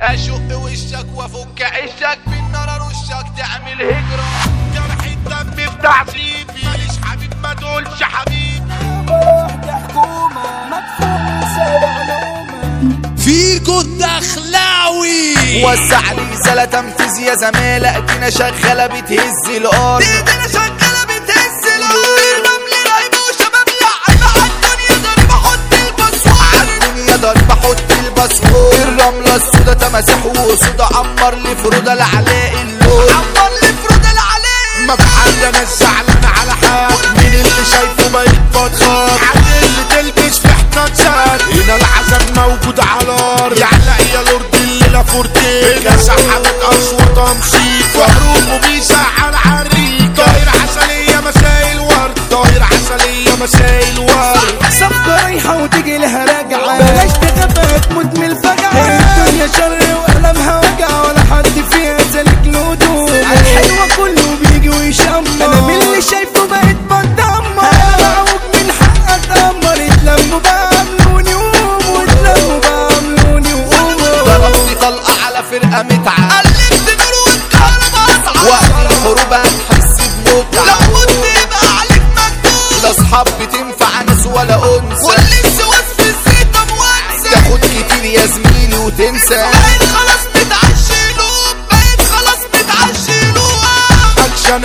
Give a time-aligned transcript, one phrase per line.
[0.00, 4.28] أشق وشك وأفك عشك بالنار ارشك تعمل هجرة.
[4.74, 8.66] جرح الدم بتعذيب ماليش حبيب ما تقولش حبيب
[13.18, 15.64] فيكو الدخلاوي.
[15.64, 20.04] وسع لي رسالة تنفيذ يا زمالة ادينا شغالة بتهز الأرض.
[29.36, 33.10] السودا تماسيح وصودا عمر لي فرودة لعلاء اللون.
[33.10, 37.15] عمر لي فرود العلي ما في حد أنا زعلان على حد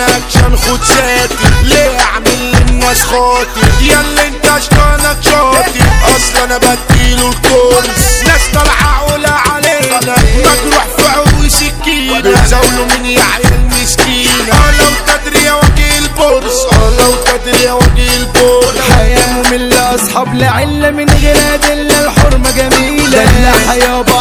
[0.00, 7.28] أكشن خد ساتر ليه أعمل للناس خاطر يا اللي أنت اشطانك شاطر أصلا أنا بديله
[7.30, 10.14] الكورس ناس طالعة علا علينا.
[10.38, 14.52] مجروح في عوي سكينه بتزاولوا من يا عيال مسكينة.
[14.52, 20.34] آه لو تدري يا وجه البورس آه لو تدري يا وجه البورس حياة مملة أصحاب
[20.34, 22.04] لعلة من غير أدلة.
[22.04, 23.24] الحرمة جميلة.
[23.24, 24.11] دلع يابا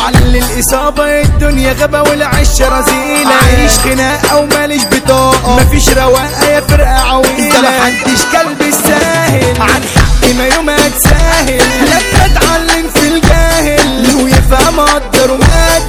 [0.62, 7.62] على الإصابة الدنيا غابة والعش رزيلة عايش خناقة وماليش بطاقة مفيش رواقة يا فرقة عويلة.
[7.62, 14.04] ده محدش كلب الساهل عن حقي ما يوم هتساهل لما اتعلم في الجاهل.
[14.14, 15.82] لو يفهم قدر ومات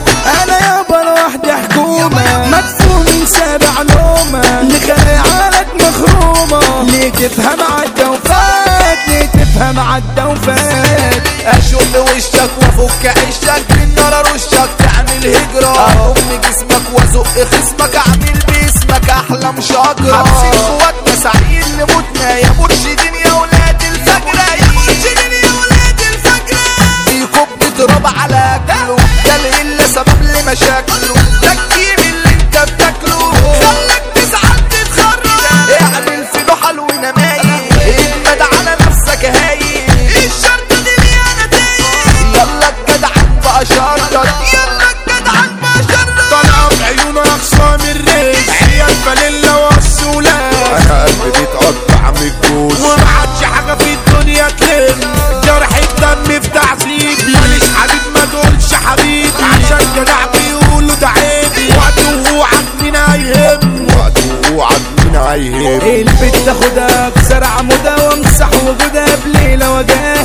[0.43, 4.62] أنا يابا لوحدي حكومة مدفون سابع نومة.
[4.62, 6.82] لخيالك مخرومة.
[6.82, 7.92] ليه تفهم وفات
[9.72, 15.91] تفهم عدى وفات اشق وشك وافك عشك بالنار أرشك تعمل هجرة.
[16.10, 17.97] اضم جسمك وأزق خصمك.
[17.97, 23.31] أعمل باسمك احلام شجرة حابسين قواتنا سعيد لموتنا يا مرشدين يا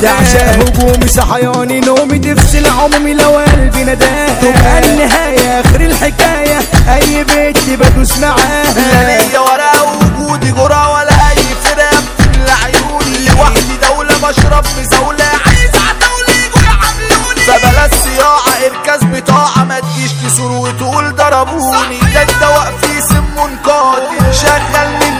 [0.02, 6.58] ده عشان هجومي صحياني نومي تفصل عمومي لو قلبي نداها تبقى النهاية آخر الحكاية
[6.94, 13.76] أي بيت بدوس لا معاها ليا ولا وجودي جرى ولا أي فرقه بتملى عيوني لوحدي
[13.88, 21.14] دولة بشرب مزاوله عايز عتاوله يجوا يعاملوني فبلاش صياعه اركز بطاعة ما تجيش تسور وتقول
[21.16, 21.98] ضربوني.
[22.14, 23.26] ده الدواء فيه سم
[23.64, 25.17] قاتل شغل من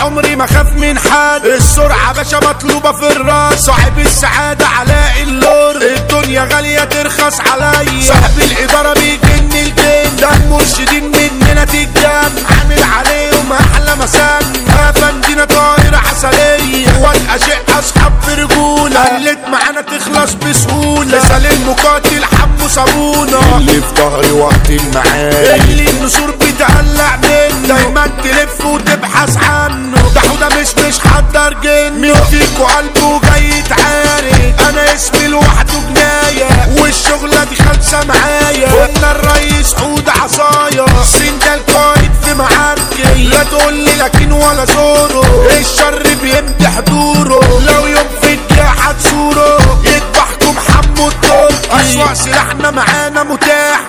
[0.00, 1.44] خطر وعمري ما خاف من حد.
[1.44, 3.66] السرعة باشا مطلوبة في الراس.
[3.66, 5.76] صاحب السعادة علاء اللور.
[5.76, 8.02] الدنيا غالية ترخص عليا.
[8.02, 10.16] صاحب الإدارة بيجن الجن.
[10.16, 14.52] ده المرشدين مننا تتجن عامل عليهم أحلى مسان.
[14.88, 16.88] أفندينا طايرة عسلية.
[17.00, 19.00] والأشياء أصحاب في رجولة.
[19.00, 21.18] قلت معانا تخلص بسهولة.
[21.18, 23.56] مثال المقاتل حمو صابونة.
[23.56, 29.99] اللي في ظهري وقت المعارك اللي النسور بتقلع منه دايما تلف وتبحث عنه.
[30.60, 36.68] مش مش حضر جن مين فيكو قلبه جاي يتعارك أنا اسمي لوحده جناية.
[36.80, 38.68] والشغلة دي خالصة معايا.
[38.72, 45.48] قلنا الرئيس حود عصايا سين ده القائد في معاركي لا تقول لي لكن ولا زوره
[45.60, 47.60] الشر بيمدي حضوره.
[47.60, 51.80] لو يوم في الجاحة هتزوره يذبحكم حمو التركي.
[51.80, 53.79] أسوأ سلاحنا معانا متاح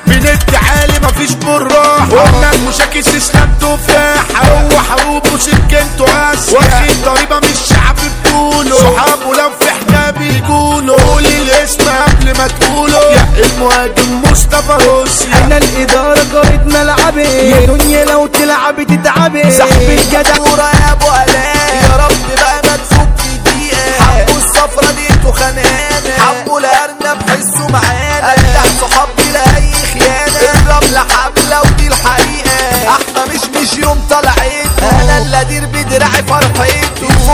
[2.23, 9.49] قلنا المشاكس اسلام تفاحة هو حروب وسكنته قاسية واخد ضريبة من الشعب بطوله صحابه لو
[9.59, 16.65] في حجاب يقولوا قول الاسم قبل ما تقوله يا المهاجم مصطفى روسيا إحنا الإدارة قائد
[16.67, 17.21] ملعبي.
[17.23, 19.51] يا دنيا لو تلعبي تتعبي.
[19.51, 20.37] سحب الجدع.
[20.37, 21.75] دورة يا أبو ألاء.
[21.83, 22.60] يا رب بقى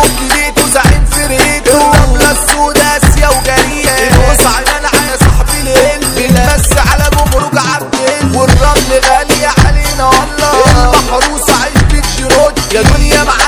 [0.04, 7.10] يفك بيته زعيم فرقته الرملة السودا آسيا وجريئة الوسع أنا يا صاحبي الهل بنمس على
[7.16, 7.96] جمرك عبد
[8.36, 10.94] والرمل غالية علينا والله.
[10.94, 13.47] المحروسة عزبة جيرود يا دنيا مع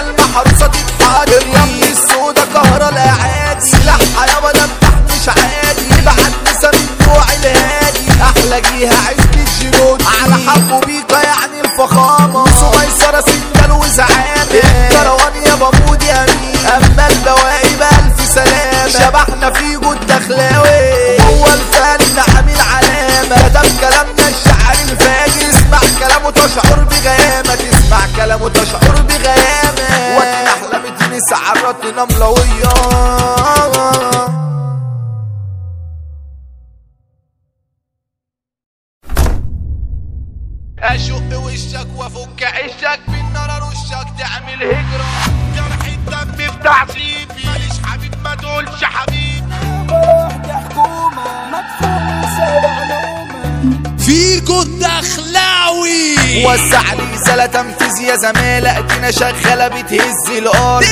[26.40, 27.56] تشعر بغيامة.
[27.56, 30.18] تسمع كلامه تشعر بغيامة.
[30.18, 32.70] وقت أحلى مدينة سعرتنا ملوية
[40.80, 45.10] أشق وشك وأفك عشك بالنار ارشك تعمل هجرة.
[45.56, 49.50] جرح الدم بتعذيبي ماليش حبيب ما تقولش حبيب
[54.00, 56.19] فيكو الدخلاوي.
[56.38, 60.84] وسع لي رسالة تنفيذ يا زمالة أدينا شغالة بتهز الأرض.